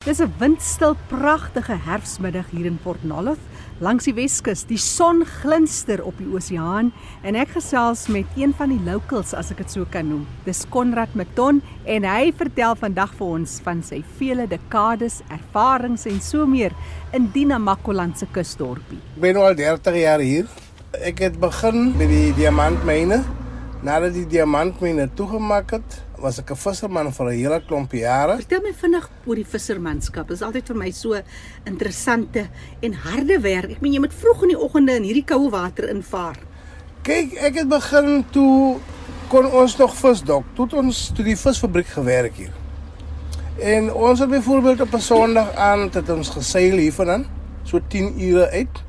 Dis 0.00 0.20
'n 0.24 0.32
windstil 0.38 0.94
pragtige 1.08 1.76
herfsmiddag 1.86 2.46
hier 2.50 2.64
in 2.64 2.78
Port 2.82 3.02
Nolloth 3.04 3.42
langs 3.80 4.04
die 4.04 4.14
Weskus. 4.14 4.62
Die 4.64 4.78
son 4.78 5.26
glinster 5.26 6.00
op 6.04 6.16
die 6.16 6.30
oseaan 6.32 6.88
en 7.22 7.34
ek 7.34 7.52
gesels 7.52 8.06
met 8.08 8.24
een 8.34 8.54
van 8.56 8.72
die 8.72 8.80
locals 8.80 9.34
as 9.34 9.50
ek 9.50 9.60
dit 9.60 9.70
so 9.70 9.84
kan 9.84 10.08
noem. 10.08 10.24
Dis 10.46 10.64
Konrad 10.70 11.12
Meton 11.14 11.60
en 11.84 12.08
hy 12.08 12.32
vertel 12.32 12.78
vandag 12.80 13.12
vir 13.18 13.26
ons 13.26 13.60
van 13.60 13.82
sy 13.82 14.00
vele 14.16 14.48
dekades 14.48 15.20
ervarings 15.28 16.06
en 16.06 16.20
so 16.20 16.46
meer 16.46 16.72
in 17.12 17.28
Dinamakoland 17.34 18.16
se 18.16 18.26
kusdorpie. 18.32 19.02
Ek 19.16 19.20
ben 19.20 19.36
al 19.36 19.54
30 19.54 20.00
jaar 20.00 20.24
hier. 20.24 20.48
Ek 20.96 21.18
het 21.18 21.36
begin 21.38 21.92
met 21.98 22.08
die 22.08 22.32
diamantmyne. 22.40 23.20
Nadat 23.84 24.16
die 24.16 24.26
diamantmyne 24.26 25.10
toegemaak 25.12 25.70
het, 25.76 26.00
was 26.20 26.38
ek 26.38 26.50
'n 26.50 26.56
visserman 26.56 27.12
vir 27.12 27.26
'n 27.26 27.38
hele 27.38 27.60
klomp 27.66 27.92
jare. 27.92 28.36
Vertel 28.36 28.62
my 28.62 28.72
vinnig 28.72 29.10
oor 29.26 29.34
die 29.34 29.44
vissermanskap. 29.44 30.28
Dit 30.28 30.36
is 30.36 30.42
altyd 30.42 30.66
vir 30.66 30.76
my 30.76 30.90
so 30.90 31.20
interessante 31.64 32.48
en 32.82 32.92
harde 32.92 33.40
werk. 33.40 33.70
Ek 33.70 33.80
meen 33.80 33.92
jy 33.92 34.00
moet 34.00 34.14
vroeg 34.14 34.42
in 34.42 34.48
die 34.48 34.58
oggende 34.58 34.96
in 34.96 35.02
hierdie 35.02 35.24
koue 35.24 35.50
water 35.50 35.88
invaar. 35.88 36.36
Kyk, 37.02 37.34
ek 37.34 37.54
het 37.54 37.68
begin 37.68 38.24
toe 38.30 38.78
kon 39.28 39.46
ons 39.46 39.76
nog 39.76 39.94
vis 39.96 40.22
dok. 40.22 40.44
Toe 40.54 40.64
het 40.64 40.74
ons 40.74 41.10
toe 41.14 41.24
die 41.24 41.36
visfabriek 41.36 41.86
gewerk 41.86 42.36
hier. 42.36 42.52
En 43.60 43.92
ons 43.92 44.18
het 44.18 44.28
byvoorbeeld 44.28 44.80
op 44.80 44.94
'n 44.94 45.00
Sondag 45.00 45.54
aan 45.54 45.90
het 45.92 46.10
ons 46.10 46.28
geseil 46.28 46.76
hiervandaan, 46.76 47.26
so 47.62 47.80
10 47.88 48.20
ure 48.20 48.50
uit. 48.50 48.82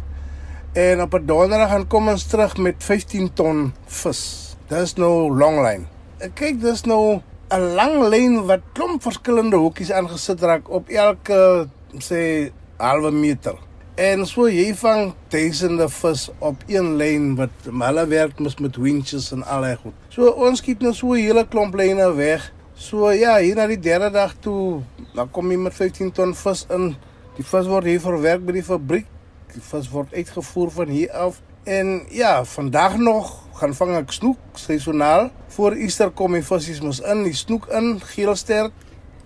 En 0.74 1.02
op 1.02 1.14
'n 1.14 1.26
donderdag 1.26 1.70
gaan 1.70 1.88
kom 1.88 2.08
ons 2.08 2.24
terug 2.24 2.58
met 2.58 2.76
15 2.78 3.34
ton 3.34 3.74
vis. 3.86 4.56
Dis 4.68 4.94
nou 4.94 5.38
longlyn. 5.38 5.88
Ek 6.20 6.36
kyk 6.36 6.62
dis 6.62 6.84
nou 6.86 7.22
'n 7.52 7.74
lang 7.76 7.98
lyn 8.08 8.46
wat 8.48 8.62
klomp 8.74 9.02
verskillende 9.04 9.58
hoekies 9.60 9.92
aangesit 9.92 10.40
raak 10.42 10.70
op 10.72 10.88
elke 10.90 11.68
sê 12.00 12.52
halwe 12.80 13.12
meter. 13.12 13.58
En 14.00 14.24
so 14.26 14.48
jy 14.48 14.70
vang 14.80 15.12
duisende 15.34 15.90
vis 15.92 16.30
op 16.40 16.64
een 16.72 16.96
lyn 16.96 17.36
wat 17.36 17.68
hulle 17.68 18.06
werk 18.08 18.40
mis 18.40 18.56
met 18.64 18.80
winches 18.80 19.32
en 19.36 19.44
al 19.44 19.68
daai 19.68 19.76
goed. 19.82 19.98
So 20.16 20.32
ons 20.32 20.64
skiet 20.64 20.80
nou 20.80 20.94
so 20.94 21.12
'n 21.12 21.26
hele 21.26 21.44
klomp 21.48 21.76
lyne 21.76 22.08
weg. 22.16 22.54
So 22.74 23.12
ja, 23.12 23.38
hier 23.38 23.56
na 23.56 23.68
die 23.68 23.80
derde 23.80 24.10
dag 24.12 24.34
toe, 24.40 24.82
dan 25.14 25.32
kom 25.32 25.52
jy 25.52 25.58
met 25.58 25.74
15 25.74 26.12
ton 26.12 26.34
vis 26.36 26.66
in. 26.70 26.96
Die 27.36 27.46
vis 27.46 27.68
word 27.68 27.84
hier 27.84 28.00
verwerk 28.00 28.46
by 28.46 28.52
die 28.52 28.64
fabriek. 28.64 29.06
Die 29.54 29.62
vis 29.62 29.90
word 29.90 30.14
uitgevoer 30.14 30.72
van 30.72 30.88
hier 30.88 31.12
af. 31.12 31.42
En 31.64 32.06
ja, 32.10 32.46
vandag 32.46 32.98
nog 32.98 33.44
gaan 33.62 33.76
vang 33.78 33.96
ek 34.00 34.14
snoek 34.16 34.58
seisoonaal. 34.58 35.30
Voor 35.54 35.76
Easter 35.78 36.10
kom 36.18 36.34
die 36.38 36.46
visse 36.46 36.82
mos 36.82 37.02
in, 37.06 37.26
die 37.28 37.38
snoek 37.38 37.68
in, 37.78 37.94
geelster. 38.14 38.72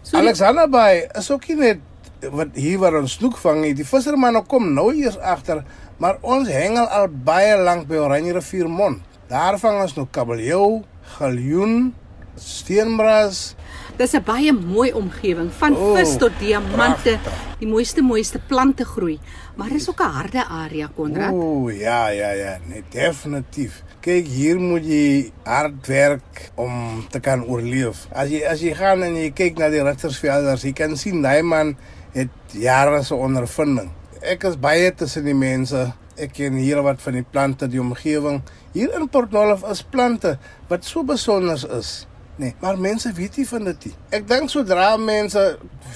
So 0.03 0.19
Alexander 0.19 0.67
Bay 0.69 1.05
is 1.15 1.31
ook 1.31 1.47
nie 1.49 1.59
net 1.61 2.31
wat 2.35 2.55
hier 2.57 2.79
waar 2.81 2.99
ons 2.99 3.15
snoek 3.19 3.37
vang 3.39 3.61
nie. 3.63 3.73
Die 3.77 3.87
vissermanne 3.87 4.41
kom 4.49 4.71
nou 4.75 4.89
eers 4.93 5.17
agter, 5.17 5.63
maar 6.01 6.19
ons 6.21 6.49
hengel 6.51 6.87
al 6.87 7.07
baie 7.07 7.55
lank 7.61 7.87
by 7.89 8.01
Oranje 8.01 8.35
rivier 8.35 8.69
mond. 8.71 9.03
Daar 9.29 9.57
vang 9.61 9.81
ons 9.81 9.95
nou 9.97 10.05
kabeljou, 10.11 10.83
galjoen, 11.15 11.93
steenbras. 12.35 13.55
Dis 13.97 14.13
'n 14.13 14.23
baie 14.23 14.51
mooi 14.51 14.91
omgewing 14.91 15.51
van 15.51 15.75
O, 15.75 15.95
vis 15.95 16.17
tot 16.17 16.31
diamante. 16.39 16.75
pragtig. 16.75 17.19
Die 17.59 17.67
mooiste 17.67 18.01
mooiste 18.01 18.39
plante 18.47 18.85
groei. 18.85 19.19
Maar 19.55 19.69
dis 19.69 19.89
ook 19.89 20.01
'n 20.01 20.11
harde 20.11 20.45
area, 20.45 20.89
Konrad. 20.95 21.31
Ooh, 21.31 21.71
ja, 21.71 22.07
ja, 22.07 22.31
ja, 22.31 22.57
nee, 22.67 22.83
definitief. 22.89 23.83
Kyk, 23.99 24.27
hier 24.27 24.59
moet 24.59 24.85
jy 24.85 25.31
hard 25.43 25.87
werk 25.87 26.51
om 26.55 27.05
te 27.09 27.19
kan 27.19 27.43
oorleef. 27.45 28.07
As 28.11 28.29
jy 28.29 28.43
as 28.45 28.59
jy 28.61 28.73
gaan 28.73 29.03
en 29.03 29.15
jy 29.15 29.31
kyk 29.31 29.57
na 29.57 29.69
die 29.69 29.83
rigtersvelders, 29.83 30.61
jy 30.61 30.73
kan 30.73 30.97
sien 30.97 31.21
daai 31.21 31.41
man 31.41 31.77
het 32.13 32.29
jare 32.51 33.03
se 33.03 33.15
ondervinding. 33.15 33.89
Ek 34.21 34.43
is 34.43 34.59
baie 34.59 34.93
tussen 34.93 35.23
die 35.23 35.33
mense. 35.33 35.93
Ek 36.17 36.33
ken 36.33 36.53
hier 36.53 36.81
wat 36.83 37.01
van 37.01 37.13
die 37.13 37.25
plante, 37.31 37.67
die 37.67 37.79
omgewing. 37.81 38.41
Hier 38.73 38.93
in 38.95 39.09
Port 39.09 39.31
Nolloth 39.31 39.63
is 39.71 39.83
plante 39.83 40.37
wat 40.67 40.85
so 40.85 41.03
besonder 41.03 41.77
is. 41.77 42.07
Nee, 42.37 42.55
maar 42.59 42.79
mense 42.79 43.11
weet 43.15 43.37
nie 43.37 43.47
van 43.47 43.63
dit 43.63 43.85
nie. 43.87 43.93
Ek 44.17 44.25
dink 44.27 44.51
sodra 44.51 44.89
mense 44.99 45.43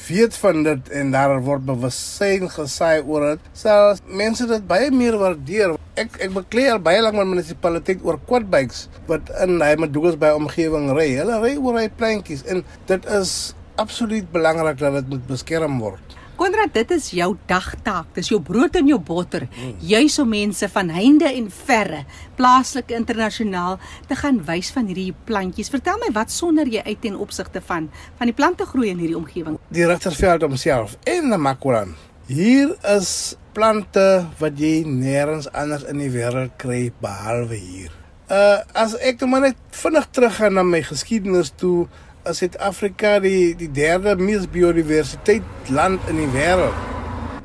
weet 0.06 0.38
van 0.40 0.62
dit 0.64 0.92
en 0.96 1.12
daar 1.12 1.34
word 1.44 1.66
bewussyn 1.68 2.48
gesaai 2.54 3.02
oor 3.04 3.26
dit, 3.34 3.50
sal 3.60 4.00
mense 4.22 4.48
dit 4.48 4.68
baie 4.70 4.88
meer 4.96 5.18
waardeer. 5.20 5.76
Ek 6.00 6.16
ek 6.24 6.32
beklei 6.38 6.70
al 6.72 6.80
baie 6.84 7.02
lank 7.04 7.20
met 7.20 7.28
munisipaliteit 7.34 8.06
oor 8.08 8.22
quadbikes 8.30 8.86
wat 9.10 9.34
in 9.44 9.60
hy 9.60 9.74
Madoos 9.84 10.16
by 10.22 10.32
omgewing 10.38 10.94
ry. 10.96 11.10
Hulle 11.20 11.42
ry 11.44 11.58
oor 11.60 11.82
hy 11.82 11.90
pleintjies 12.00 12.46
en 12.48 12.64
dit 12.88 13.12
is 13.20 13.36
absoluut 13.80 14.32
belangrik 14.32 14.80
dat 14.80 15.02
dit 15.02 15.12
moet 15.16 15.28
beskerm 15.28 15.76
word. 15.84 16.19
Konrad, 16.40 16.72
dit 16.72 16.92
is 16.96 17.10
jou 17.12 17.34
dagtaak. 17.52 18.14
Dis 18.16 18.30
jou 18.32 18.38
brood 18.40 18.78
en 18.80 18.88
jou 18.88 19.00
botter. 19.04 19.44
Juis 19.84 20.14
om 20.24 20.30
mense 20.32 20.70
van 20.72 20.92
heinde 20.96 21.28
en 21.28 21.50
verre, 21.52 22.06
plaaslik 22.38 22.94
internasionaal 22.96 23.76
te 24.08 24.16
gaan 24.16 24.40
wys 24.48 24.70
van 24.72 24.88
hierdie 24.88 25.12
plantjies. 25.28 25.72
Vertel 25.74 26.00
my 26.00 26.14
wat 26.16 26.32
sonder 26.32 26.72
jy 26.72 26.86
uit 26.86 27.02
ten 27.04 27.20
opsigte 27.20 27.60
van 27.60 27.92
van 28.22 28.32
die 28.32 28.38
plante 28.38 28.64
groei 28.72 28.94
in 28.94 29.04
hierdie 29.04 29.20
omgewing. 29.20 29.60
Die 29.68 29.84
Rigtersveld 29.84 30.48
homself 30.48 30.96
en 31.04 31.28
Namakoland. 31.34 32.00
Hier 32.32 32.72
is 32.88 33.36
plante 33.52 34.08
wat 34.40 34.60
jy 34.64 34.86
nêrens 34.88 35.52
anders 35.52 35.84
in 35.92 36.00
die 36.00 36.12
wêreld 36.14 36.56
kry 36.62 36.86
behalwe 37.04 37.60
hier. 37.60 37.92
Uh 38.32 38.62
as 38.78 38.96
ek 38.96 39.28
net 39.28 39.60
vinnig 39.76 40.08
teruggaan 40.16 40.56
na 40.56 40.64
my 40.64 40.86
geskiedenis 40.88 41.52
toe, 41.58 41.90
is 42.28 42.42
Suid-Afrika 42.42 43.20
die 43.24 43.56
die 43.58 43.70
derde 43.72 44.16
mees 44.20 44.48
biodiversiteit 44.52 45.70
land 45.70 46.04
in 46.12 46.20
die 46.20 46.30
wêreld. 46.34 46.76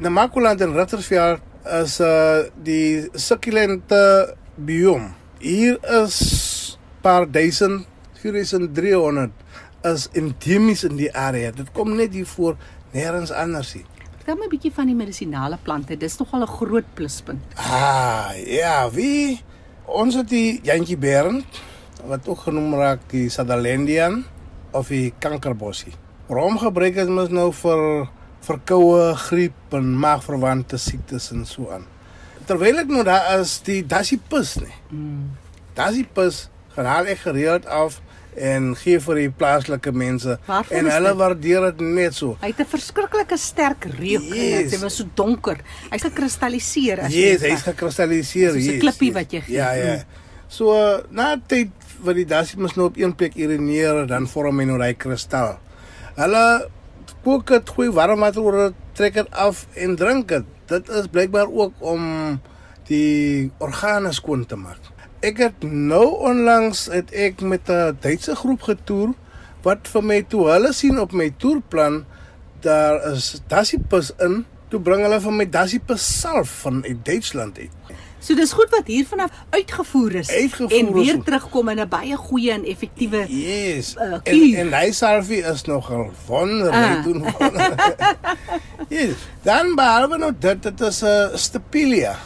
Namakoland 0.02 0.60
en 0.64 0.74
Rigtersveld 0.74 1.42
is 1.82 2.00
uh 2.00 2.44
die 2.66 3.06
sukkulente 3.14 4.34
biome. 4.56 5.12
Hier 5.38 5.78
is 6.02 6.78
paar 7.04 7.26
duisend 7.30 7.86
4300 8.22 9.32
is 9.84 10.08
endemies 10.16 10.84
in 10.84 10.96
die 10.96 11.10
area. 11.12 11.52
Dit 11.52 11.72
kom 11.76 11.94
net 11.96 12.14
hier 12.16 12.26
voor, 12.26 12.56
nêrens 12.94 13.32
anders 13.36 13.74
nie. 13.76 13.84
Vertel 14.16 14.38
my 14.40 14.46
'n 14.46 14.54
bietjie 14.56 14.72
van 14.72 14.86
die 14.86 14.96
medisinale 14.96 15.58
plante. 15.62 15.96
Dis 15.96 16.18
nogal 16.18 16.42
'n 16.42 16.46
groot 16.48 16.88
pluspunt. 16.94 17.42
Ah, 17.56 18.32
ja, 18.46 18.90
wie 18.90 19.40
ons 19.84 20.14
het 20.14 20.28
die 20.28 20.60
Jantjie 20.62 20.96
Berend 20.96 21.44
wat 22.04 22.28
ook 22.28 22.38
genoem 22.38 22.74
raak 22.74 23.00
die 23.10 23.28
Sutherlandian 23.28 24.24
of 24.74 24.88
die 24.92 25.12
kankerbossie. 25.22 25.92
Waarom 26.28 26.58
gebruik 26.58 26.94
dit 26.98 27.08
mens 27.08 27.30
nou 27.34 27.50
vir 27.52 28.08
verkoue, 28.44 29.14
griep 29.28 29.72
en 29.76 29.92
maagverwante 30.00 30.78
siektes 30.80 31.30
en 31.32 31.44
so 31.48 31.70
aan. 31.72 31.86
Terwyl 32.48 32.82
ek 32.82 32.90
nou 32.92 33.04
daar 33.06 33.38
is, 33.40 33.58
die 33.64 33.80
Dassipus 33.88 34.56
nie. 34.60 34.74
Mm. 34.90 35.30
Dassipus 35.76 36.48
gaan 36.74 36.88
haal 36.90 37.06
ek 37.12 37.22
gereeld 37.24 37.66
af 37.70 38.00
en 38.34 38.72
gee 38.76 38.98
vir 38.98 39.14
die 39.20 39.28
plaaslike 39.30 39.92
mense 39.94 40.34
Waarvoor 40.48 40.76
en 40.76 40.88
hulle 40.90 41.12
dit? 41.12 41.18
waardeer 41.20 41.66
dit 41.70 41.80
net 41.86 42.14
so. 42.18 42.36
Hy 42.42 42.50
het 42.50 42.60
'n 42.60 42.66
verskriklike 42.66 43.36
sterk 43.38 43.84
reuk. 43.84 44.26
Yes. 44.34 44.70
Dit 44.72 44.80
was 44.80 44.96
so 44.96 45.04
donker. 45.14 45.58
Hy's 45.90 46.02
gekristalliseer 46.02 47.00
as 47.00 47.12
Yes, 47.14 47.40
jy 47.42 47.50
hy's 47.50 47.62
vat. 47.62 47.74
gekristalliseer. 47.74 48.52
Soos 48.52 48.66
'n 48.66 48.78
klippie 48.80 49.12
yes. 49.12 49.14
wat 49.14 49.30
jy 49.32 49.40
gee. 49.40 49.54
Ja, 49.56 49.72
ja. 49.72 49.94
Mm. 49.94 50.02
So 50.48 51.00
na 51.10 51.36
tyd 51.46 51.70
wat 52.04 52.18
die 52.18 52.28
dassies 52.28 52.76
nou 52.76 52.88
op 52.90 52.96
een 53.00 53.14
plek 53.14 53.36
urineer, 53.36 54.06
dan 54.06 54.28
vorm 54.30 54.60
hy 54.60 54.66
nou 54.68 54.78
daai 54.78 54.94
kristal. 54.94 55.58
Hulle 56.16 56.68
kook 57.24 57.48
dit, 57.48 57.70
gooi 57.76 57.90
warm 57.90 58.20
water 58.20 58.44
oor 58.44 58.72
trek 58.94 59.14
dit 59.18 59.30
af 59.32 59.66
en 59.74 59.96
drink 59.96 60.28
dit. 60.28 60.50
Dit 60.70 60.88
is 60.88 61.08
blykbaar 61.12 61.50
ook 61.50 61.80
om 61.80 62.04
die 62.88 63.50
organe 63.64 64.12
skoon 64.12 64.44
te 64.46 64.56
maak. 64.56 64.92
Ek 65.24 65.40
het 65.40 65.64
nou 65.64 66.04
onlangs 66.28 66.86
het 66.92 67.12
ek 67.12 67.40
met 67.40 67.68
'n 67.68 67.96
Duitse 68.00 68.36
groep 68.36 68.62
getoer 68.62 69.14
wat 69.62 69.88
vir 69.88 70.02
my 70.02 70.22
toe 70.22 70.48
hulle 70.50 70.72
sien 70.72 71.00
op 71.00 71.12
my 71.12 71.30
toerplan 71.38 72.04
daar 72.60 73.12
is 73.12 73.40
dassiepus 73.48 74.12
in. 74.20 74.44
Toe 74.68 74.80
bring 74.80 75.02
hulle 75.02 75.20
vir 75.20 75.32
my 75.32 75.46
dassiepus 75.50 76.20
salf 76.20 76.60
van 76.64 76.84
uit 76.84 77.04
Duitsland 77.04 77.58
uit. 77.58 77.72
So 78.24 78.32
dis 78.34 78.52
goed 78.56 78.70
wat 78.72 78.86
hier 78.88 79.04
vanaf 79.04 79.30
uitgevoer 79.52 80.14
is 80.22 80.30
Uitgevoer 80.32 80.78
en 80.78 80.92
weer 80.94 81.14
is. 81.18 81.24
terugkom 81.24 81.68
in 81.68 81.80
'n 81.80 81.88
baie 81.88 82.16
goeie 82.16 82.52
en 82.52 82.64
effektiewe 82.64 83.26
Yes. 83.28 83.94
Uh, 84.00 84.16
en 84.24 84.54
en 84.62 84.72
hy 84.72 84.90
salvie 84.92 85.42
is 85.44 85.64
nogal 85.68 86.10
wonderlik 86.26 86.72
Ah. 86.98 87.04
doen. 87.04 87.20
yes. 88.98 89.14
Dan 89.42 89.74
behalwe 89.76 90.18
nou 90.18 90.32
dit 90.38 90.62
dit 90.62 90.80
is 90.80 91.02
'n 91.02 91.06
uh, 91.06 91.36
Stepilia, 91.36 92.16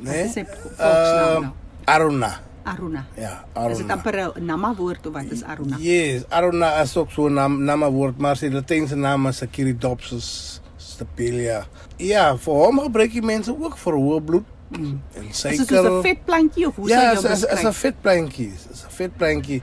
né? 0.00 0.16
Wat 0.16 0.24
is 0.24 0.32
sy 0.32 0.44
volksnaam 0.44 1.42
nou? 1.42 1.52
Aruna. 1.84 2.40
Aruna. 2.64 3.04
Ja, 3.16 3.44
Is 3.68 3.76
dit 3.76 3.86
Aruna. 3.86 3.92
amper 3.92 4.16
'n 4.40 4.44
nama 4.46 4.74
woord 4.74 5.06
of 5.06 5.12
wat 5.12 5.24
is 5.30 5.42
Aruna? 5.42 5.76
Yes, 5.78 6.22
Aruna 6.28 6.80
is 6.80 6.96
ook 6.96 7.10
so 7.10 7.26
'n 7.28 7.32
naam, 7.34 7.62
naam 7.64 7.84
woord, 7.84 8.18
maar 8.18 8.36
sy 8.36 8.48
Latynse 8.48 8.96
naam 8.96 9.26
is 9.26 9.42
Achiridopsis 9.42 10.60
Stepilia. 10.76 11.66
Ja, 11.96 12.36
vir 12.36 12.52
hom 12.54 12.78
gebruik 12.80 13.12
die 13.12 13.22
mense 13.22 13.50
ook 13.60 13.76
vir 13.76 13.92
hoë 13.92 14.20
bloed 14.24 14.44
mm, 14.78 15.00
en 15.14 15.24
Is 15.30 15.38
suiker. 15.40 15.66
soos 15.66 15.86
'n 15.86 16.02
vetplantjie 16.02 16.66
of 16.66 16.76
hoe 16.76 16.88
ja, 16.88 17.12
is 17.12 17.22
jy 17.22 17.30
is 17.30 17.42
is 17.42 17.44
'n 17.44 17.54
beskryf? 17.54 17.76
vetplantjie, 17.76 18.52
is 18.72 18.82
'n 18.84 18.90
vetplantjie. 18.90 19.62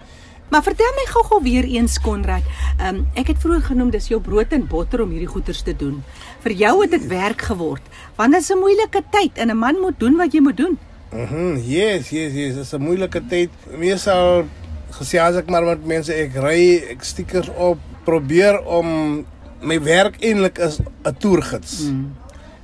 Maar 0.51 0.63
vertel 0.63 0.91
my 0.95 1.05
gou-gou 1.11 1.41
weer 1.43 1.63
eens 1.63 1.99
Konrad. 1.99 2.41
Ehm 2.79 2.95
um, 2.95 3.07
ek 3.15 3.27
het 3.27 3.37
vroeër 3.39 3.61
genoem 3.61 3.89
dis 3.89 4.07
jou 4.07 4.21
brood 4.21 4.51
en 4.51 4.67
botter 4.67 5.01
om 5.01 5.09
hierdie 5.09 5.27
goeders 5.27 5.61
te 5.61 5.75
doen. 5.75 6.03
Vir 6.43 6.51
jou 6.51 6.81
het 6.81 6.91
dit 6.91 7.07
werk 7.07 7.41
geword. 7.41 7.81
Want 8.15 8.31
dit 8.33 8.41
is 8.41 8.49
'n 8.51 8.57
moeilike 8.59 9.03
tyd 9.11 9.31
en 9.37 9.49
'n 9.49 9.57
man 9.57 9.79
moet 9.79 9.99
doen 9.99 10.15
wat 10.17 10.33
jy 10.33 10.39
moet 10.41 10.57
doen. 10.57 10.77
Mhm. 11.11 11.35
Mm 11.51 11.57
yes, 11.57 12.09
yes, 12.09 12.33
yes. 12.33 12.53
Dit 12.55 12.63
is 12.63 12.73
'n 12.73 12.81
moeilike 12.81 13.21
tyd. 13.27 13.49
Meesal 13.77 14.45
gesê 14.91 15.19
as 15.19 15.35
ek 15.35 15.49
maar 15.49 15.63
met 15.63 15.85
mense 15.85 16.13
ek 16.13 16.35
ry, 16.35 16.83
ek 16.89 17.03
stickers 17.03 17.49
op, 17.55 17.77
probeer 18.03 18.59
om 18.65 19.25
my 19.61 19.79
werk 19.81 20.15
eintlik 20.23 20.57
is 20.57 20.79
'n 21.05 21.15
toergids. 21.17 21.81
Mm. 21.81 22.11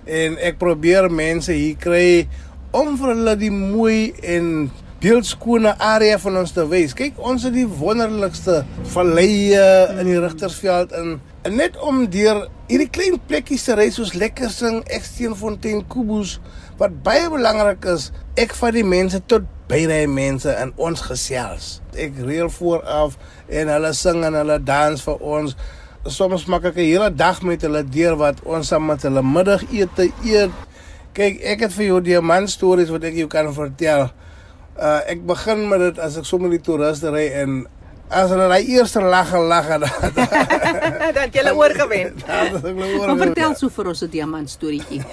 En 0.08 0.38
ek 0.40 0.60
probeer 0.62 1.12
mense 1.12 1.52
hier 1.52 1.78
kry 1.80 2.28
om 2.76 2.96
vir 3.00 3.14
hulle 3.14 3.36
die 3.40 3.54
mooi 3.54 4.14
en 4.24 4.70
beeldskone 5.02 5.76
area 5.84 6.18
van 6.18 6.40
ons 6.42 6.54
te 6.56 6.64
wys. 6.70 6.96
Kyk, 6.98 7.20
ons 7.22 7.44
het 7.46 7.54
die 7.54 7.68
wonderlikste 7.70 8.64
valleie 8.94 9.66
in 9.94 10.08
die 10.10 10.20
Rigtersveld 10.22 10.96
in 10.98 11.18
en 11.48 11.54
net 11.56 11.78
om 11.80 12.02
deur 12.12 12.42
hierdie 12.68 12.90
klein 12.92 13.16
plekkies 13.30 13.64
te 13.68 13.76
ry 13.78 13.86
soos 13.94 14.16
Lekkersing, 14.18 14.82
Eksteenfontein, 14.92 15.86
Kubus 15.88 16.38
wat 16.82 16.98
baie 17.06 17.30
belangrik 17.32 17.86
is. 17.94 18.10
Ek 18.40 18.56
vat 18.58 18.76
die 18.76 18.84
mense 18.84 19.22
tot 19.32 19.46
by 19.70 19.80
die 19.88 20.08
mense 20.12 20.52
in 20.60 20.74
ons 20.76 21.06
gesels. 21.08 21.78
Ek 21.96 22.18
reël 22.24 22.52
vooraf 22.52 23.16
en 23.48 23.72
hulle 23.72 23.94
sing 23.96 24.26
en 24.28 24.36
hulle 24.42 24.60
dans 24.68 25.06
vir 25.08 25.24
ons. 25.38 25.56
Soms 26.08 26.46
maak 26.48 26.64
ek 26.66 26.78
'n 26.80 26.88
hele 26.88 27.10
dag 27.12 27.42
met 27.42 27.62
hulle 27.62 27.84
deur 27.84 28.16
wat 28.16 28.40
ons 28.44 28.68
saam 28.68 28.86
met 28.86 29.02
hulle 29.02 29.22
middagete 29.24 30.12
eet. 30.24 30.52
Kyk, 31.14 31.42
ek 31.44 31.60
het 31.60 31.74
vir 31.74 31.86
jou 31.86 32.02
diamant 32.02 32.50
stories 32.50 32.90
wat 32.90 33.04
ek 33.04 33.16
jou 33.16 33.28
kan 33.28 33.54
vertel. 33.54 34.12
Uh 34.80 35.00
ek 35.08 35.26
begin 35.26 35.68
met 35.68 35.80
dit 35.80 36.00
as 36.00 36.18
ek 36.18 36.26
sommer 36.26 36.50
die 36.50 36.62
toeriste 36.62 37.12
ry 37.12 37.28
en 37.42 37.68
as 38.10 38.30
hulle 38.30 38.48
daai 38.48 38.64
eerste 38.72 39.02
lag 39.02 39.34
en 39.34 39.48
lag 39.52 39.68
dan 39.68 39.84
dan 41.18 41.30
jy 41.32 41.52
oorgewen. 41.52 42.16
Maar 43.08 43.18
vertel 43.18 43.56
so 43.56 43.70
vir 43.70 43.88
ons 43.88 44.02
'n 44.02 44.10
diamant 44.10 44.50
storieetjie. 44.50 45.04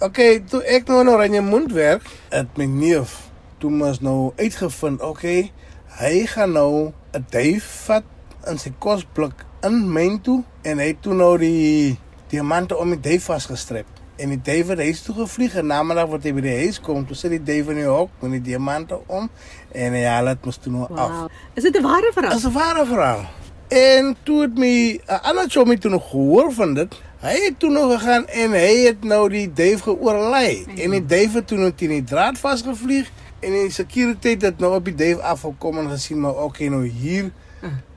okay, 0.00 0.40
toe 0.46 0.62
ek 0.62 0.86
nou 0.86 1.00
in 1.00 1.08
Oranje 1.08 1.40
Mond 1.40 1.72
werk, 1.72 2.06
het 2.30 2.56
my 2.56 2.64
neef 2.64 3.30
toe 3.58 3.70
mos 3.70 4.00
nou 4.00 4.32
uitgevind, 4.36 5.02
okay, 5.02 5.52
hy 5.98 6.26
gaan 6.26 6.52
nou 6.52 6.92
'n 7.12 7.26
duif 7.30 7.64
vat 7.86 8.04
in 8.46 8.58
sy 8.58 8.72
kosblik 8.78 9.46
in 9.66 9.92
myn 9.92 10.20
toe 10.20 10.42
en 10.62 10.78
hy 10.78 10.92
het 10.92 11.02
toe 11.02 11.14
nou 11.14 11.34
die 11.40 11.98
diamante 12.32 12.76
om 12.76 12.94
die 12.94 13.00
duif 13.00 13.28
vasgestrep. 13.30 13.86
En 14.16 14.28
die 14.28 14.40
David 14.44 14.78
het 14.78 15.04
toe 15.04 15.14
gevlieg 15.14 15.54
en 15.58 15.66
namiddag 15.66 16.10
wat 16.12 16.26
hy 16.26 16.32
by 16.36 16.44
die 16.44 16.56
huis 16.64 16.80
kom, 16.80 17.04
toe 17.06 17.16
sit 17.16 17.32
die 17.32 17.42
David 17.42 17.76
in 17.76 17.82
die 17.82 17.88
hok 17.90 18.10
met 18.20 18.36
die 18.36 18.42
diamante 18.52 18.98
om 19.06 19.28
en 19.72 19.96
hy 19.96 20.02
haal 20.04 20.32
dit 20.32 20.44
mos 20.46 20.60
toe 20.62 20.72
nou 20.72 20.88
af. 20.90 21.14
Wow. 21.22 21.30
Is 21.54 21.62
dit 21.62 21.76
'n 21.76 21.82
ware 21.82 22.10
verhaal? 22.14 22.34
Dis 22.34 22.46
'n 22.46 22.52
ware 22.52 22.86
verhaal. 22.86 23.24
En 23.68 24.16
toe 24.22 24.40
het 24.42 24.58
my 24.58 25.00
'n 25.06 25.20
ander 25.22 25.48
chommy 25.48 25.76
toe 25.76 25.90
nog 25.90 26.10
gehoor 26.10 26.52
van 26.52 26.74
dit. 26.74 27.00
Hy 27.20 27.36
het 27.44 27.58
toe 27.58 27.70
nog 27.70 27.92
gegaan 27.92 28.26
en 28.26 28.50
hy 28.50 28.84
het 28.84 29.04
nou 29.04 29.28
die 29.28 29.52
Dave 29.52 29.82
geoorlei. 29.82 30.64
Mm. 30.66 30.76
En 30.76 30.90
die 30.90 31.06
Dave 31.06 31.36
het 31.36 31.46
toe 31.46 31.58
nou 31.58 31.72
teen 31.72 31.88
die 31.88 32.04
draad 32.04 32.38
vasgevlieg 32.38 33.10
en 33.40 33.52
die 33.52 33.70
sekuriteit 33.70 34.42
het 34.42 34.58
nou 34.58 34.74
op 34.74 34.84
die 34.84 34.94
Dave 34.94 35.22
afgekom 35.22 35.78
en 35.78 35.90
gesien 35.90 36.20
maar 36.20 36.42
okay 36.42 36.66
nou 36.66 36.86
hier. 36.86 37.30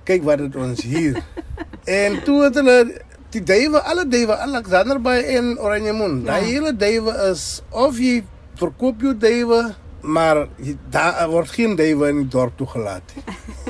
Kyk 0.06 0.24
wat 0.26 0.44
het 0.46 0.56
ons 0.56 0.84
hier. 0.86 1.22
en 2.02 2.20
toe 2.26 2.44
het 2.44 2.58
hulle 2.60 2.78
die 3.36 3.44
duwe, 3.44 3.82
alle 3.82 4.06
duwe, 4.08 4.38
Alexander 4.38 5.00
Bay 5.02 5.24
en 5.36 5.56
Oranje 5.60 5.94
Moon. 5.94 6.22
Ja. 6.24 6.36
Daai 6.36 6.52
hele 6.52 6.76
duwe 6.76 7.16
is 7.32 7.64
of 7.72 8.00
jy 8.00 8.22
verkoop 8.60 9.02
jou 9.04 9.16
duwe, 9.20 9.62
maar 10.06 10.46
jy, 10.62 10.76
daar 10.94 11.26
word 11.32 11.52
geen 11.52 11.76
duwe 11.80 12.12
in 12.14 12.24
die 12.24 12.32
dorp 12.32 12.56
toegelaat 12.60 13.16
nie. 13.18 13.26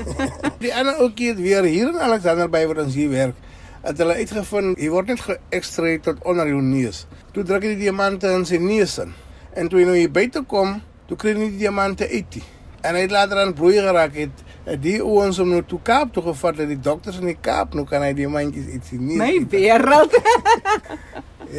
die 0.65 0.73
ander 0.75 0.99
ouetjie 0.99 1.31
het 1.31 1.41
weer 1.41 1.65
hier 1.65 1.93
in 1.93 2.01
Alexander 2.03 2.51
Bay 2.51 2.67
waar 2.69 2.83
ons 2.85 2.97
hier 2.97 3.09
werk. 3.13 3.39
Het 3.85 4.01
hulle 4.01 4.17
uitgevind, 4.17 4.79
hy 4.81 4.89
word 4.89 5.13
net 5.13 5.21
geëkstreek 5.21 6.03
tot 6.07 6.23
onder 6.25 6.49
jou 6.49 6.61
neus. 6.61 7.05
Toe 7.33 7.45
druk 7.45 7.65
hy 7.65 7.75
die 7.75 7.85
diamante 7.85 8.31
in 8.33 8.45
sy 8.49 8.57
neus 8.61 8.97
in. 9.01 9.13
En 9.55 9.69
toe 9.69 9.81
hy 9.81 9.87
nou 9.87 9.97
hier 9.97 10.11
buite 10.11 10.41
kom, 10.49 10.79
toe 11.09 11.17
kry 11.21 11.35
hy 11.37 11.51
die 11.53 11.63
diamante 11.65 12.07
uit. 12.09 12.39
En 12.85 12.97
hy 12.97 13.07
het 13.07 13.13
later 13.13 13.41
aan 13.41 13.55
broei 13.57 13.79
geraak 13.81 14.13
het 14.19 14.45
Het 14.65 14.81
die 14.81 14.97
ouens 15.03 15.37
om 15.39 15.51
nou 15.53 15.61
toe 15.69 15.77
Kaap 15.85 16.13
toe 16.13 16.23
gevat 16.25 16.57
het 16.57 16.71
die 16.71 16.79
dokters 16.81 17.19
in 17.21 17.29
die 17.29 17.37
Kaap 17.37 17.75
nou 17.77 17.83
kan 17.85 18.01
hy 18.01 18.15
die 18.17 18.27
mandjies 18.29 18.71
iets 18.73 18.95
nie. 18.97 19.17
My 19.19 19.43
wêreld. 19.51 20.15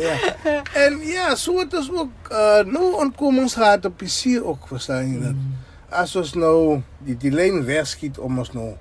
ja. 0.02 0.16
En 0.82 0.98
ja, 1.06 1.28
so 1.38 1.60
het 1.60 1.74
ons 1.78 1.92
ook 1.94 2.32
uh, 2.32 2.64
nou 2.66 2.88
ontkomings 3.04 3.54
gehad 3.54 3.86
op 3.86 4.02
die 4.02 4.10
see 4.10 4.42
ook 4.42 4.66
verstaan 4.72 5.06
jy 5.12 5.20
dit. 5.22 5.38
Mm. 5.38 5.54
As 6.02 6.16
ons 6.18 6.34
nou 6.34 6.80
die 7.06 7.14
die 7.22 7.30
lyn 7.30 7.62
wegskiet 7.68 8.18
om 8.18 8.42
ons 8.42 8.50
nou 8.56 8.72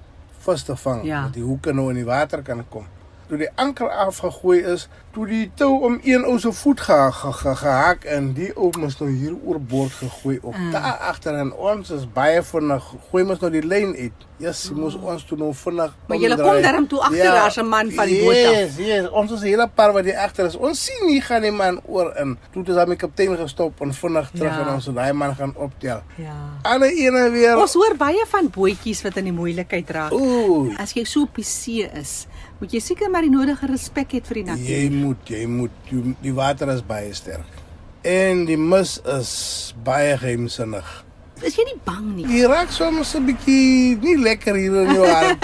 vas 0.48 0.66
te 0.66 0.74
vang, 0.88 1.06
ja. 1.06 1.22
dat 1.28 1.38
die 1.38 1.46
hoeke 1.46 1.74
nou 1.74 1.92
in 1.94 2.02
die 2.02 2.10
water 2.10 2.42
kan 2.46 2.66
kom. 2.74 2.90
Toe 3.28 3.38
die 3.38 3.50
anker 3.56 3.90
afgegooi 3.90 4.60
is, 4.74 4.88
toe 5.12 5.26
die 5.28 5.52
tou 5.58 5.72
om 5.88 6.00
een 6.04 6.26
ou 6.26 6.36
se 6.40 6.52
voet 6.54 6.82
gehaak 6.82 7.14
ge, 7.14 7.32
ge, 7.34 7.56
gehaak 7.56 8.04
en 8.04 8.34
die 8.38 8.52
ou 8.54 8.70
mos 8.78 9.00
nou 9.00 9.10
hier 9.10 9.34
oor 9.44 9.62
boord 9.62 9.92
gegooi 9.92 10.38
op. 10.42 10.54
Mm. 10.58 10.72
Daar 10.72 11.00
agter 11.10 11.40
en 11.40 11.54
ons 11.54 11.90
is 11.90 12.06
baie 12.14 12.44
vinnig 12.44 12.92
gooi 13.10 13.24
mos 13.26 13.42
nou 13.42 13.52
die 13.52 13.66
lyn 13.66 13.96
uit. 13.98 14.28
Ja, 14.38 14.50
yes, 14.50 14.66
mm. 14.68 14.80
mos 14.84 14.96
ons 15.00 15.24
toe 15.24 15.38
nou 15.40 15.54
vinnig. 15.56 15.94
Maar 16.10 16.18
jy 16.20 16.30
kom 16.36 16.58
daarom 16.64 16.88
toe 16.92 17.00
agter 17.08 17.24
ja, 17.24 17.46
as 17.46 17.56
'n 17.56 17.68
man 17.72 17.92
van 17.92 18.10
die 18.12 18.20
boot 18.20 18.36
af. 18.36 18.52
Yes, 18.52 18.78
yes, 18.78 19.10
ons 19.10 19.32
is 19.32 19.42
'n 19.42 19.48
hele 19.48 19.68
paar 19.68 19.94
wat 19.94 20.04
hier 20.04 20.18
agter 20.20 20.46
is. 20.46 20.56
Ons 20.56 20.84
sien 20.86 21.08
nie 21.08 21.22
gaan 21.22 21.42
die 21.42 21.52
man 21.52 21.80
oor 21.88 22.12
in. 22.20 22.38
Toe 22.52 22.64
het 22.64 22.70
ons 22.76 22.90
die 22.90 22.96
kaptein 22.96 23.38
gestop 23.38 23.80
en 23.82 23.94
vinnig 23.94 24.30
terug 24.32 24.52
ja. 24.52 24.68
en 24.68 24.74
ons 24.74 24.86
daai 24.86 25.14
man 25.14 25.36
gaan 25.36 25.54
optel. 25.56 26.04
Ja. 26.18 26.36
Alle 26.64 26.92
ene 26.92 27.30
weer. 27.32 27.58
Ons 27.58 27.74
hoor 27.74 27.96
baie 27.98 28.26
van 28.28 28.50
bootjies 28.50 29.02
wat 29.02 29.16
in 29.18 29.24
die 29.24 29.34
moeilikheid 29.34 29.90
raak. 29.90 30.12
Ooh. 30.12 30.76
As 30.78 30.92
jy 30.94 31.06
so 31.06 31.22
op 31.22 31.36
die 31.36 31.44
see 31.44 31.88
is, 31.94 32.28
moet 32.60 32.72
jy 32.72 32.80
seker 32.80 33.10
maar 33.10 33.22
die 33.22 33.32
nodige 33.32 33.66
respek 33.72 34.12
hê 34.12 34.22
vir 34.22 34.34
die 34.34 34.44
natuur. 34.44 34.68
Jy 34.68 34.90
moet, 34.90 35.30
jy 35.30 35.46
moet 35.48 35.72
die, 35.90 36.16
die 36.22 36.34
water 36.34 36.68
is 36.76 36.84
baie 36.84 37.14
sterk. 37.14 37.64
En 38.04 38.46
die 38.46 38.58
mis 38.58 39.00
is 39.06 39.74
baie 39.84 40.18
geheimsinnig. 40.18 41.05
Is 41.46 41.56
jy 41.56 41.64
nie 41.68 41.78
bang 41.86 42.06
nie? 42.16 42.26
Jy 42.26 42.48
raak 42.50 42.72
soms 42.74 43.14
'n 43.16 43.26
bietjie 43.28 43.98
nie 44.02 44.16
lekker 44.18 44.56
hier 44.58 44.76
in 44.82 44.96
jou 44.96 45.06
hart. 45.16 45.44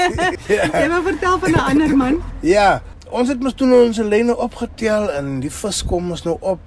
ja. 0.50 0.66
Jy 0.66 0.88
wou 0.90 1.02
vertel 1.04 1.40
van 1.40 1.52
'n 1.52 1.60
ander 1.72 1.98
man? 1.98 2.22
Ja, 2.42 2.82
ons 3.12 3.30
het 3.30 3.40
mos 3.44 3.54
toe 3.54 3.68
nou 3.68 3.86
ons 3.86 3.98
lyne 3.98 4.36
opgetel 4.38 5.12
en 5.12 5.40
die 5.40 5.52
vis 5.52 5.84
kom 5.86 6.10
ons 6.12 6.24
nou 6.24 6.38
op. 6.42 6.60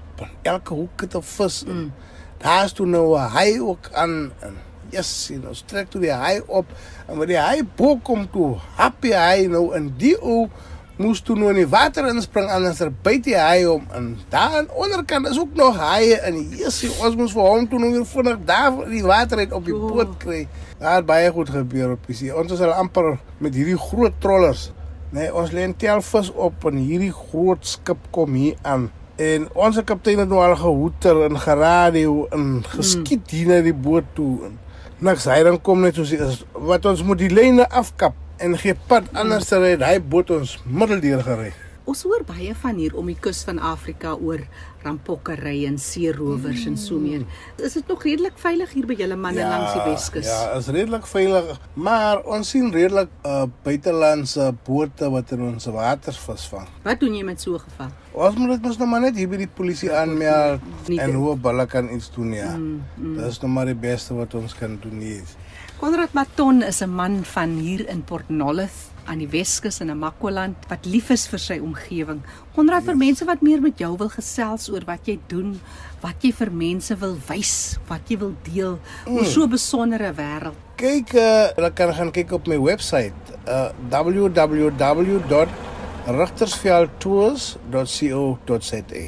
Elke 0.43 0.75
hoek 0.75 1.01
het 1.01 1.17
'n 1.17 1.23
vis. 1.23 1.65
Mm. 1.67 1.91
Daar's 2.39 2.73
toe 2.73 2.87
nou 2.87 3.17
'n 3.19 3.29
haai 3.35 3.61
ook 3.61 3.91
aan 3.93 4.31
en 4.41 4.55
yes, 4.91 5.29
jy 5.31 5.37
nou 5.43 5.55
trek 5.67 5.91
toe 5.91 6.01
die 6.01 6.13
haai 6.13 6.41
op 6.47 6.67
en 7.09 7.17
wanneer 7.19 7.27
die 7.27 7.47
haai 7.47 7.63
bo 7.77 7.97
kom 7.97 8.29
toe, 8.31 8.59
happy 8.77 9.11
haai 9.13 9.49
nou 9.49 9.75
in 9.75 9.95
die 9.99 10.15
ou 10.23 10.49
moes 10.96 11.23
toe 11.26 11.37
nou 11.37 11.49
in 11.50 11.58
die 11.62 11.69
water 11.70 12.06
inspring 12.11 12.50
anders 12.55 12.81
er 12.85 12.93
byt 13.02 13.25
die 13.26 13.37
haai 13.38 13.67
om 13.70 13.88
en 13.94 14.12
daar 14.31 14.61
aan 14.61 14.70
onderkant. 14.70 15.28
Is 15.28 15.40
ook 15.40 15.54
nog 15.59 15.76
haie 15.76 16.21
in 16.28 16.40
Jessie 16.59 16.92
ons 17.00 17.16
moes 17.19 17.35
vir 17.35 17.49
hom 17.49 17.69
toe 17.69 17.80
nou 17.83 17.90
weer 17.97 18.07
vinnig 18.07 18.38
daar 18.47 18.78
die 18.90 19.02
water 19.02 19.42
uit 19.42 19.52
op 19.52 19.66
die 19.66 19.75
boot 19.75 20.16
kry. 20.23 20.45
Daar 20.78 21.00
het 21.00 21.07
baie 21.07 21.30
goed 21.35 21.50
gebeur 21.50 21.97
op 21.97 22.07
die 22.07 22.16
see. 22.16 22.35
Ons 22.35 22.54
is 22.54 22.62
al 22.62 22.76
amper 22.78 23.16
met 23.38 23.54
hierdie 23.54 23.78
groot 23.78 24.16
trollers 24.23 24.71
nee 25.14 25.30
ons 25.30 25.52
lê 25.54 25.64
tel 25.78 26.02
vis 26.02 26.30
op 26.35 26.66
en 26.71 26.78
hierdie 26.83 27.12
groot 27.14 27.66
skip 27.66 28.11
kom 28.14 28.35
hier 28.35 28.59
aan. 28.62 28.88
En 29.23 29.47
ons 29.54 29.78
kaptein 29.87 30.19
het 30.25 30.30
nou 30.30 30.40
al 30.42 30.57
gehoeter 30.59 31.23
en 31.28 31.38
geradio 31.38 32.25
en 32.35 32.64
geskiet 32.73 33.30
hmm. 33.30 33.37
hier 33.37 33.50
na 33.52 33.61
die 33.62 33.76
boot 33.87 34.09
toe. 34.19 34.49
En 34.49 34.59
niks 35.07 35.28
hy 35.30 35.38
dan 35.47 35.61
kom 35.62 35.85
net 35.87 35.99
soos 35.99 36.42
wat 36.71 36.87
ons 36.90 37.04
moet 37.07 37.23
die 37.23 37.30
lyne 37.30 37.69
afkap 37.71 38.19
en 38.38 38.59
gee 38.59 38.75
pad 38.88 39.11
anders 39.12 39.49
te 39.49 39.59
ry. 39.59 39.76
Hy 39.83 40.00
boot 40.00 40.31
ons 40.35 40.59
middeldeur 40.64 41.23
gery. 41.26 41.53
Ons 41.85 42.00
hoor 42.09 42.23
baie 42.25 42.55
van 42.57 42.79
hier 42.81 42.95
om 42.97 43.11
die 43.11 43.17
kus 43.21 43.43
van 43.45 43.59
Afrika 43.61 44.14
oor 44.17 44.41
rampokkery 44.85 45.67
en 45.69 45.76
seerowers 45.81 46.62
mm. 46.62 46.71
en 46.71 46.79
so 46.81 46.97
meer. 47.00 47.26
Is 47.61 47.76
dit 47.76 47.91
nog 47.93 48.07
redelik 48.07 48.38
veilig 48.41 48.73
hier 48.73 48.87
by 48.88 48.97
julle 48.97 49.19
manne 49.21 49.43
ja, 49.43 49.50
langs 49.53 49.75
die 49.76 49.83
Weskus? 49.91 50.31
Ja, 50.31 50.55
is 50.57 50.71
redelik 50.73 51.05
veilig, 51.09 51.50
maar 51.76 52.23
ons 52.25 52.55
sien 52.55 52.73
redelik 52.73 53.12
uh, 53.29 53.45
buitelandse 53.67 54.49
bote 54.64 55.12
wat 55.12 55.37
in 55.37 55.45
ons 55.50 55.69
waters 55.76 56.23
visvang. 56.25 56.73
Wat 56.88 57.05
doen 57.05 57.21
jy 57.21 57.29
met 57.29 57.45
so 57.45 57.61
'n 57.61 57.67
geval? 57.69 57.93
Ons 58.14 58.37
moet 58.38 58.52
dit 58.54 58.62
mos 58.62 58.76
nog 58.78 58.88
maar 58.92 59.02
net 59.02 59.16
hier 59.18 59.26
by 59.26 59.40
die 59.40 59.50
polisie 59.50 59.90
aanmeld 59.90 60.62
en 60.87 61.14
hoe 61.18 61.33
hulle 61.35 61.66
kan 61.66 61.88
iets 61.90 62.12
doen 62.14 62.30
ja. 62.37 62.52
Mm, 62.54 62.85
mm. 62.94 63.16
Dit 63.18 63.26
is 63.26 63.40
nog 63.42 63.50
maar 63.50 63.66
die 63.66 63.75
beste 63.75 64.14
wat 64.14 64.37
ons 64.38 64.54
kan 64.54 64.78
doen 64.83 65.00
hier. 65.02 65.26
Konrad 65.80 66.14
Maton 66.14 66.62
is 66.62 66.80
'n 66.80 66.94
man 66.94 67.25
van 67.25 67.59
hier 67.59 67.88
in 67.88 68.04
Port 68.04 68.28
Nolloth 68.28 68.94
aan 69.04 69.18
die 69.18 69.28
Weskus 69.28 69.80
in 69.80 69.87
Namakoland 69.87 70.56
wat 70.68 70.87
lief 70.87 71.11
is 71.11 71.26
vir 71.26 71.38
sy 71.38 71.59
omgewing. 71.59 72.23
Konrad 72.54 72.83
yes. 72.83 72.88
vir 72.88 72.97
mense 72.97 73.25
wat 73.25 73.42
meer 73.42 73.61
met 73.61 73.78
jou 73.78 73.97
wil 73.99 74.09
gesels 74.09 74.71
oor 74.71 74.85
wat 74.87 75.06
jy 75.06 75.18
doen, 75.26 75.61
wat 76.00 76.23
jy 76.23 76.33
vir 76.33 76.50
mense 76.52 76.97
wil 76.97 77.18
wys, 77.28 77.78
wat 77.88 78.00
jy 78.09 78.18
wil 78.18 78.35
deel 78.44 78.78
mm. 79.06 79.16
oor 79.16 79.25
so 79.25 79.42
'n 79.42 79.50
besondere 79.50 80.14
wêreld. 80.14 80.54
Kyk, 80.76 81.14
uh, 81.14 81.50
hulle 81.56 81.73
kan 81.73 81.94
gaan 81.94 82.11
kyk 82.12 82.33
op 82.33 82.47
my 82.47 82.59
webwerf 82.59 83.12
uh, 83.49 83.71
www.rigtersveldtours.co.za. 86.04 89.04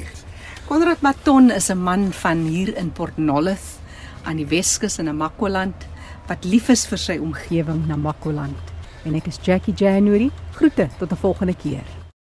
Konrad 0.67 1.01
Maton 1.01 1.51
is 1.51 1.69
'n 1.69 1.77
man 1.77 2.13
van 2.13 2.37
hier 2.37 2.77
in 2.77 2.91
Port 2.91 3.17
Nolloth 3.17 3.79
aan 4.23 4.35
die 4.35 4.47
Weskus 4.47 4.97
in 4.97 5.05
Namakoland 5.05 5.85
wat 6.27 6.43
lief 6.43 6.69
is 6.69 6.87
vir 6.87 6.97
sy 6.97 7.17
omgewing, 7.17 7.87
Namakoland. 7.87 8.57
En 9.05 9.15
ek 9.15 9.27
is 9.27 9.39
Jackie 9.41 9.73
January. 9.73 10.31
Groete 10.51 10.89
tot 10.97 11.11
'n 11.11 11.15
volgende 11.15 11.55
keer. 11.55 11.96